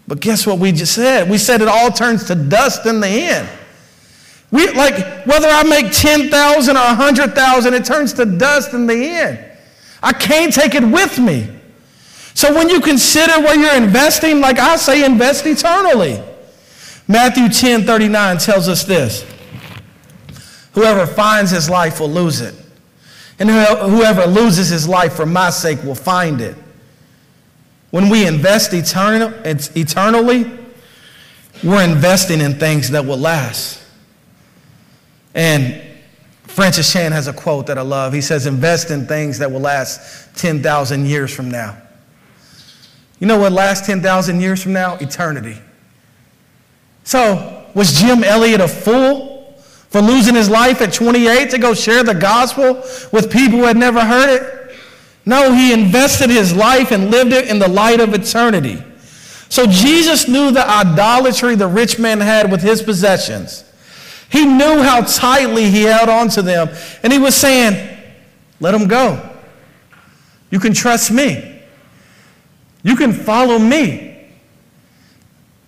[0.08, 1.30] But guess what we just said?
[1.30, 3.50] We said it all turns to dust in the end.
[4.52, 9.40] We like whether I make 10,000 or 100,000, it turns to dust in the end.
[10.02, 11.50] I can't take it with me.
[12.36, 16.22] So when you consider where you're investing, like I say, invest eternally.
[17.08, 19.26] Matthew 10 39 tells us this
[20.74, 22.54] Whoever finds his life will lose it,
[23.40, 26.58] and whoever loses his life for my sake will find it.
[27.92, 30.52] When we invest eternal, eternally,
[31.64, 33.82] we're investing in things that will last.
[35.34, 35.82] And
[36.44, 38.12] Francis Chan has a quote that I love.
[38.12, 41.78] He says, Invest in things that will last 10,000 years from now.
[43.26, 44.98] You know what lasts 10,000 years from now?
[44.98, 45.58] Eternity.
[47.06, 49.52] So, was Jim Elliot a fool
[49.90, 52.76] for losing his life at 28 to go share the gospel
[53.12, 54.78] with people who had never heard it?
[55.26, 58.78] No, he invested his life and lived it in the light of eternity.
[59.50, 63.64] So Jesus knew the idolatry the rich man had with his possessions.
[64.30, 66.70] He knew how tightly he held on to them.
[67.02, 67.98] And he was saying,
[68.60, 69.36] Let them go.
[70.52, 71.54] You can trust me.
[72.86, 74.16] You can follow me.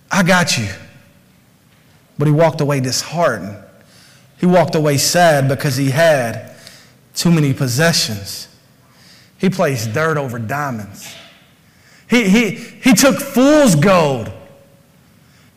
[0.10, 0.70] I got you.
[2.18, 3.58] But he walked away disheartened.
[4.38, 6.56] He walked away sad because he had
[7.14, 8.48] too many possessions.
[9.38, 11.14] He placed dirt over diamonds.
[12.10, 14.32] He, he, he took fool's gold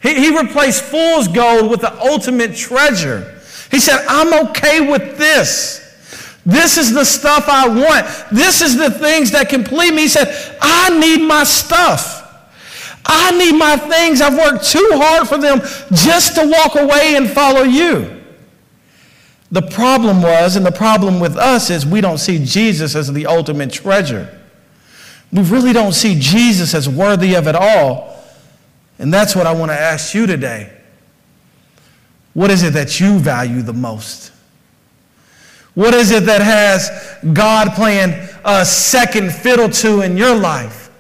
[0.01, 3.41] he, he replaced fool's gold with the ultimate treasure.
[3.71, 5.80] He said, I'm okay with this.
[6.51, 8.07] This is the stuff I want.
[8.33, 10.03] This is the things that complete me.
[10.03, 12.17] He said, I need my stuff.
[13.07, 14.21] I need my things.
[14.21, 15.61] I've worked too hard for them
[15.93, 18.21] just to walk away and follow you.
[19.53, 23.27] The problem was, and the problem with us is we don't see Jesus as the
[23.27, 24.37] ultimate treasure.
[25.33, 28.25] We really don't see Jesus as worthy of it all.
[28.99, 30.77] And that's what I want to ask you today.
[32.35, 34.33] What is it that you value the most?
[35.75, 36.91] What is it that has
[37.33, 40.91] God playing a second fiddle to in your life?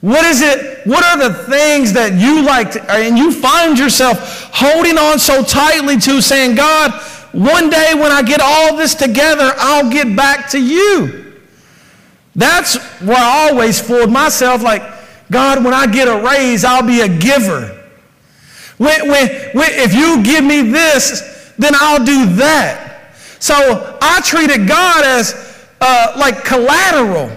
[0.00, 0.86] What is it?
[0.86, 5.42] What are the things that you like to, and you find yourself holding on so
[5.42, 6.92] tightly to, saying, God,
[7.32, 11.34] one day when I get all this together, I'll get back to you.
[12.34, 14.82] That's where I always fooled myself like,
[15.30, 17.84] God, when I get a raise, I'll be a giver.
[18.78, 22.85] When, when, when, if you give me this, then I'll do that.
[23.46, 27.30] So I treated God as uh, like collateral.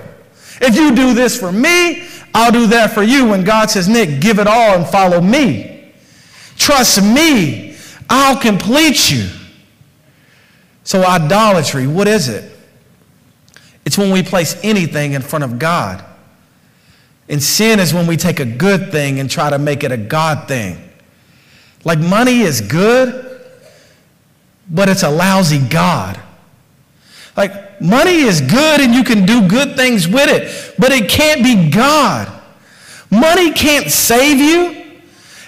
[0.60, 3.28] If you do this for me, I'll do that for you.
[3.28, 5.94] When God says, Nick, give it all and follow me.
[6.58, 7.76] Trust me.
[8.10, 9.30] I'll complete you.
[10.84, 12.58] So, idolatry, what is it?
[13.86, 16.04] It's when we place anything in front of God.
[17.28, 19.98] And sin is when we take a good thing and try to make it a
[19.98, 20.90] God thing.
[21.84, 23.29] Like money is good,
[24.70, 26.20] but it's a lousy God.
[27.36, 31.44] Like money is good and you can do good things with it, but it can't
[31.44, 32.32] be God.
[33.10, 34.76] Money can't save you.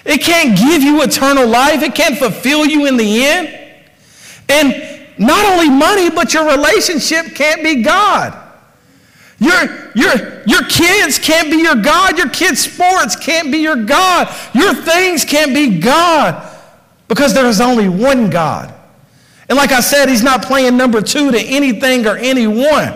[0.04, 1.82] It can't give you eternal life.
[1.82, 3.58] It can't fulfill you in the end.
[4.48, 8.38] And not only money, but your relationship can't be God.
[9.38, 12.16] Your, your, your kids can't be your God.
[12.16, 14.34] Your kids' sports can't be your God.
[14.54, 16.48] Your things can't be God
[17.08, 18.71] because there is only one God.
[19.48, 22.94] And like I said, He's not playing number two to anything or anyone.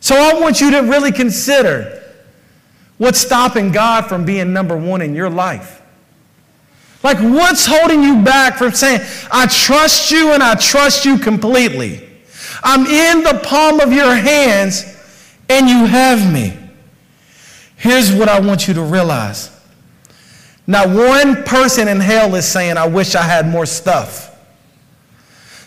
[0.00, 2.02] So I want you to really consider
[2.98, 5.82] what's stopping God from being number one in your life.
[7.02, 9.00] Like, what's holding you back from saying,
[9.30, 12.08] I trust you and I trust you completely?
[12.62, 14.84] I'm in the palm of your hands
[15.48, 16.56] and you have me.
[17.76, 19.50] Here's what I want you to realize.
[20.66, 24.31] Not one person in hell is saying, I wish I had more stuff.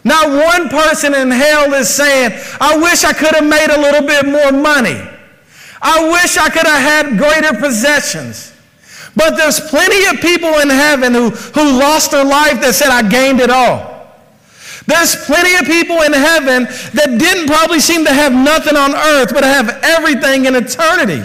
[0.06, 4.06] Not one person in hell is saying, I wish I could have made a little
[4.08, 5.02] bit more money.
[5.82, 8.54] I wish I could have had greater possessions.
[9.16, 13.10] But there's plenty of people in heaven who, who lost their life that said, I
[13.10, 13.96] gained it all.
[14.86, 19.34] There's plenty of people in heaven that didn't probably seem to have nothing on earth,
[19.34, 21.24] but have everything in eternity.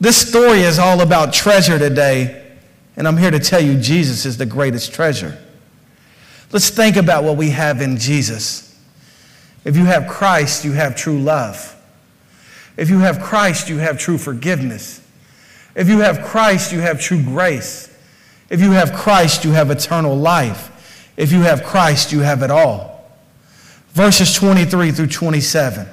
[0.00, 2.52] This story is all about treasure today,
[2.96, 5.36] and I'm here to tell you Jesus is the greatest treasure.
[6.52, 8.78] Let's think about what we have in Jesus.
[9.64, 11.74] If you have Christ, you have true love.
[12.76, 15.00] If you have Christ, you have true forgiveness.
[15.74, 17.88] If you have Christ, you have true grace.
[18.50, 20.68] If you have Christ, you have eternal life.
[21.16, 23.10] If you have Christ, you have it all.
[23.90, 25.86] Verses 23 through 27.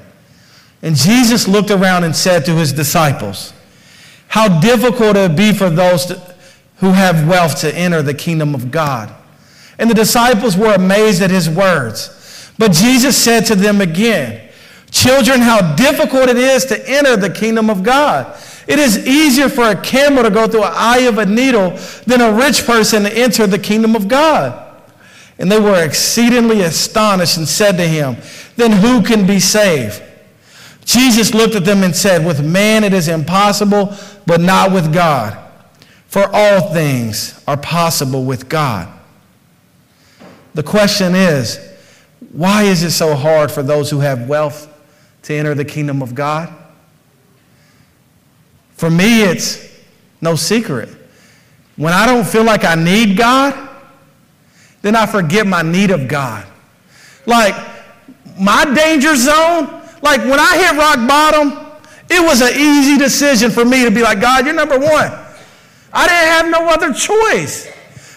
[0.81, 3.53] And Jesus looked around and said to his disciples,
[4.27, 6.35] How difficult it would be for those to,
[6.77, 9.13] who have wealth to enter the kingdom of God.
[9.79, 12.51] And the disciples were amazed at his words.
[12.59, 14.49] But Jesus said to them again,
[14.91, 18.37] Children, how difficult it is to enter the kingdom of God.
[18.67, 21.71] It is easier for a camel to go through an eye of a needle
[22.05, 24.65] than a rich person to enter the kingdom of God.
[25.37, 28.17] And they were exceedingly astonished and said to him,
[28.57, 30.03] Then who can be saved?
[30.83, 35.37] Jesus looked at them and said, With man it is impossible, but not with God.
[36.07, 38.98] For all things are possible with God.
[40.53, 41.59] The question is,
[42.31, 44.67] why is it so hard for those who have wealth
[45.23, 46.53] to enter the kingdom of God?
[48.75, 49.67] For me, it's
[50.21, 50.89] no secret.
[51.75, 53.69] When I don't feel like I need God,
[54.81, 56.45] then I forget my need of God.
[57.25, 57.55] Like
[58.39, 61.67] my danger zone, like when I hit rock bottom,
[62.09, 65.11] it was an easy decision for me to be like, God, you're number one.
[65.93, 67.71] I didn't have no other choice.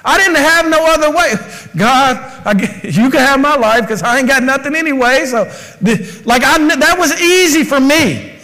[0.04, 1.34] I didn't have no other way.
[1.76, 5.24] God, I, you can have my life because I ain't got nothing anyway.
[5.26, 5.44] So,
[6.24, 8.40] like, I, that was easy for me.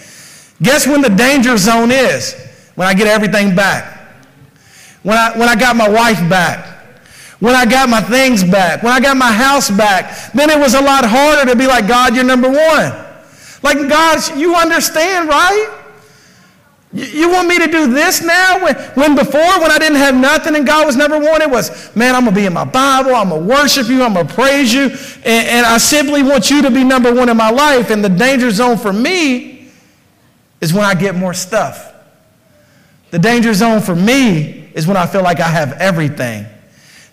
[0.62, 2.34] Guess when the danger zone is?
[2.74, 3.96] When I get everything back.
[5.02, 6.76] When I, when I got my wife back.
[7.40, 8.82] When I got my things back.
[8.82, 10.32] When I got my house back.
[10.32, 12.92] Then it was a lot harder to be like, God, you're number one.
[13.62, 15.77] Like, God, you understand, right?
[16.92, 18.64] You want me to do this now?
[18.64, 21.94] When, when before, when I didn't have nothing and God was number one, it was,
[21.94, 23.14] man, I'm going to be in my Bible.
[23.14, 24.02] I'm going to worship you.
[24.02, 24.84] I'm going to praise you.
[24.84, 27.90] And, and I simply want you to be number one in my life.
[27.90, 29.70] And the danger zone for me
[30.62, 31.92] is when I get more stuff.
[33.10, 36.46] The danger zone for me is when I feel like I have everything.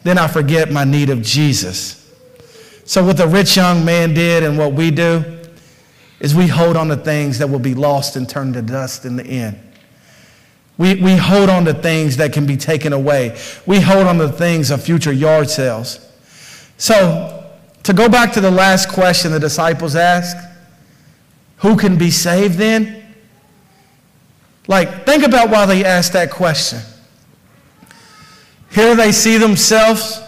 [0.04, 2.02] Then I forget my need of Jesus.
[2.86, 5.42] So, what the rich young man did and what we do
[6.20, 9.16] is we hold on to things that will be lost and turned to dust in
[9.16, 9.60] the end.
[10.78, 13.38] We, we hold on to things that can be taken away.
[13.66, 16.00] We hold on to things of future yard sales.
[16.78, 17.54] So,
[17.84, 20.38] to go back to the last question the disciples asked,
[21.58, 23.04] who can be saved then?
[24.68, 26.80] Like, think about why they asked that question.
[28.72, 30.20] Here they see themselves,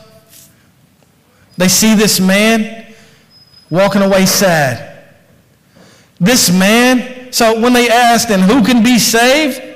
[1.58, 2.94] they see this man
[3.70, 5.04] walking away sad.
[6.20, 9.67] This man, so when they asked, and who can be saved?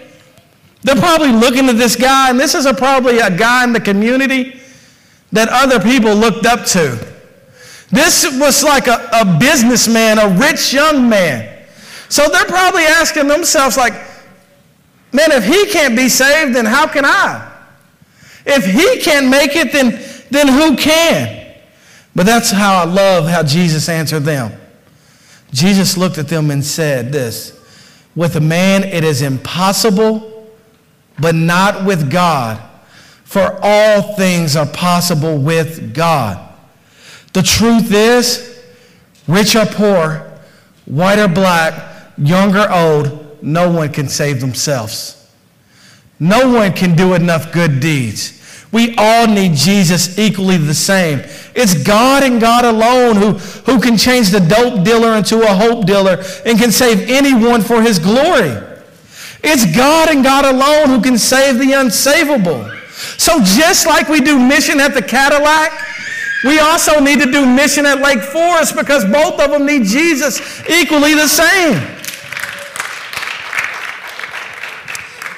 [0.84, 3.82] They're probably looking at this guy, and this is a, probably a guy in the
[3.82, 4.60] community
[5.32, 7.08] that other people looked up to.
[7.90, 11.66] This was like a, a businessman, a rich young man.
[12.10, 13.94] So they're probably asking themselves, like,
[15.14, 17.50] Man, if he can't be saved, then how can I?
[18.46, 21.56] If he can't make it, then, then who can?
[22.16, 24.54] But that's how I love how Jesus answered them.
[25.52, 27.60] Jesus looked at them and said this
[28.16, 30.31] With a man it is impossible,
[31.22, 32.62] but not with God,
[33.24, 36.50] for all things are possible with God.
[37.34, 38.62] The truth is,
[39.28, 40.30] rich or poor,
[40.86, 45.18] white or black, young or old, no one can save themselves.
[46.20, 48.38] No one can do enough good deeds.
[48.72, 51.20] We all need Jesus equally the same.
[51.56, 53.32] It's God and God alone who,
[53.72, 57.82] who can change the dope dealer into a hope dealer and can save anyone for
[57.82, 58.56] his glory.
[59.44, 62.78] It's God and God alone who can save the unsavable.
[63.18, 65.72] So just like we do mission at the Cadillac,
[66.44, 70.40] we also need to do mission at Lake Forest because both of them need Jesus
[70.70, 71.74] equally the same.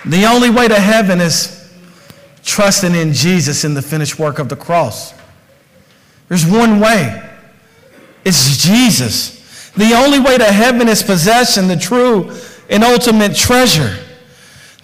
[0.06, 1.72] The only way to heaven is
[2.44, 5.14] trusting in Jesus in the finished work of the cross.
[6.28, 7.22] There's one way.
[8.26, 9.72] It's Jesus.
[9.76, 12.32] The only way to heaven is possession, the true
[12.70, 13.98] and ultimate treasure.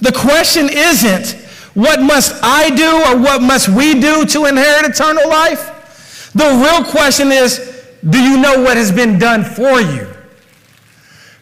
[0.01, 1.33] The question isn't,
[1.73, 6.31] what must I do or what must we do to inherit eternal life?
[6.33, 10.07] The real question is, do you know what has been done for you?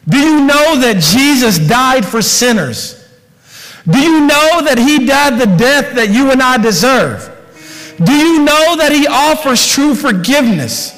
[0.07, 3.05] Do you know that Jesus died for sinners?
[3.89, 7.33] Do you know that he died the death that you and I deserve?
[8.03, 10.93] Do you know that he offers true forgiveness?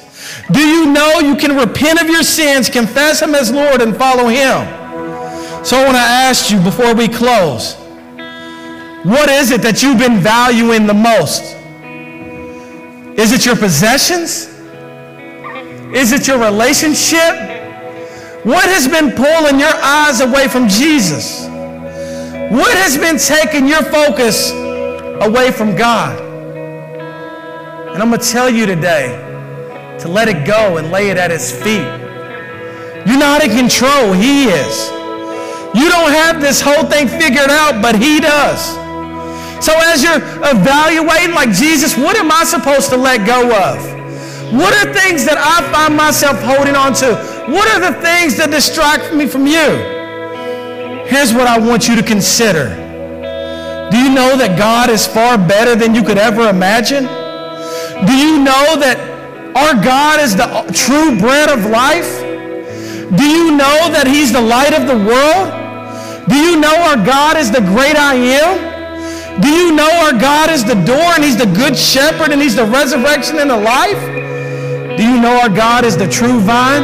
[0.52, 4.28] Do you know you can repent of your sins, confess him as Lord, and follow
[4.28, 4.79] him?
[5.62, 7.74] So I want to ask you before we close
[9.04, 11.56] what is it that you've been valuing the most?
[13.18, 14.46] Is it your possessions?
[15.94, 17.32] Is it your relationship?
[18.44, 21.46] What has been pulling your eyes away from Jesus?
[22.50, 24.52] What has been taking your focus
[25.22, 26.20] away from God?
[27.92, 29.08] And I'm going to tell you today
[30.00, 31.86] to let it go and lay it at His feet.
[33.06, 34.99] You're not in control, He is.
[35.74, 38.74] You don't have this whole thing figured out, but He does.
[39.64, 44.00] So as you're evaluating, like Jesus, what am I supposed to let go of?
[44.52, 47.14] What are things that I find myself holding on to?
[47.52, 49.68] What are the things that distract me from you?
[51.06, 52.74] Here's what I want you to consider.
[53.90, 57.04] Do you know that God is far better than you could ever imagine?
[58.06, 58.96] Do you know that
[59.54, 62.18] our God is the true bread of life?
[63.14, 65.59] Do you know that He's the light of the world?
[66.30, 68.70] Do you know our God is the great I am?
[69.40, 72.54] Do you know our God is the door and He's the good shepherd and He's
[72.54, 74.00] the resurrection and the life?
[74.96, 76.82] Do you know our God is the true vine?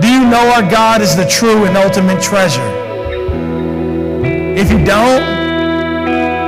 [0.00, 2.70] Do you know our God is the true and ultimate treasure?
[4.56, 5.22] If you don't,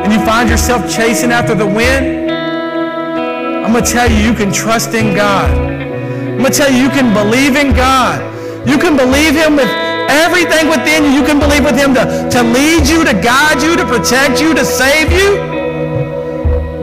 [0.05, 4.53] and you find yourself chasing after the wind, I'm going to tell you, you can
[4.53, 5.51] trust in God.
[5.51, 8.21] I'm going to tell you, you can believe in God.
[8.69, 9.69] You can believe Him with
[10.13, 13.77] Everything within you, you can believe with him to, to lead you, to guide you,
[13.77, 15.41] to protect you, to save you.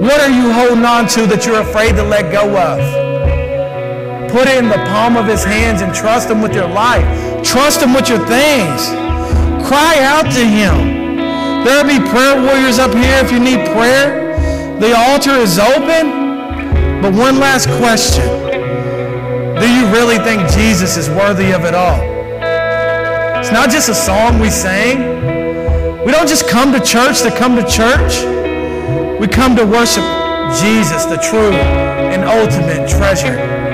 [0.01, 2.79] What are you holding on to that you're afraid to let go of?
[4.31, 7.05] Put it in the palm of his hands and trust him with your life.
[7.45, 8.89] Trust him with your things.
[9.69, 11.21] Cry out to him.
[11.63, 14.33] There'll be prayer warriors up here if you need prayer.
[14.79, 17.01] The altar is open.
[17.01, 18.25] But one last question.
[19.61, 22.08] Do you really think Jesus is worthy of it all?
[23.39, 24.99] It's not just a song we sing.
[26.05, 28.23] We don't just come to church to come to church.
[29.17, 30.03] We come to worship
[30.59, 31.53] Jesus, the true
[32.11, 33.68] and ultimate treasure.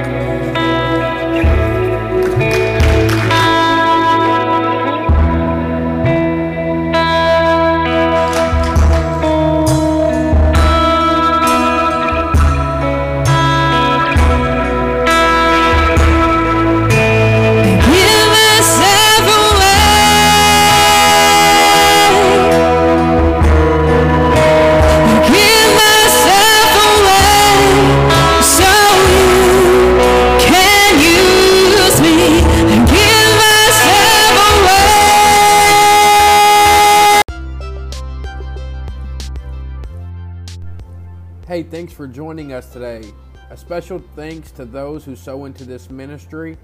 [41.96, 43.02] For joining us today.
[43.50, 46.58] A special thanks to those who sow into this ministry.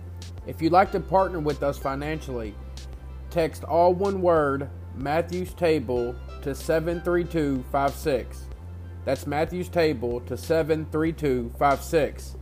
[0.46, 2.54] If you'd like to partner with us financially,
[3.30, 8.46] text all one word Matthew's Table to 73256.
[9.06, 12.36] That's Matthew's Table to 73256.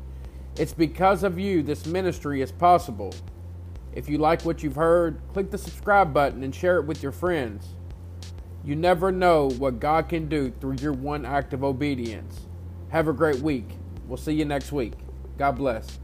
[0.58, 3.14] It's because of you this ministry is possible.
[3.94, 7.12] If you like what you've heard, click the subscribe button and share it with your
[7.12, 7.68] friends.
[8.64, 12.49] You never know what God can do through your one act of obedience.
[12.90, 13.68] Have a great week.
[14.08, 14.94] We'll see you next week.
[15.38, 16.00] God bless.